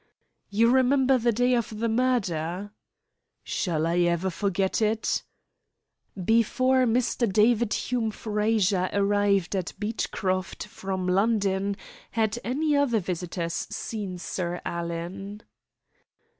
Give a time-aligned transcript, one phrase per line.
[0.49, 2.71] "You remember the day of the murder?"
[3.43, 5.21] "Shall I ever forget it?"
[6.25, 7.31] "Before Mr.
[7.31, 11.77] David Hume Fraser arrived at Beechcroft from London,
[12.09, 15.43] had any other visitors seen Sir Alan?"